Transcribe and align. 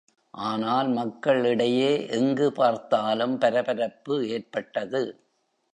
ஆனால், 0.33 0.87
மக்கள் 0.89 1.45
இடையே 1.45 2.07
எங்கு 2.07 2.51
பார்த்தாலும் 2.51 3.37
பரபரப்பு 3.37 4.29
ஏற்பட்டது. 4.29 5.01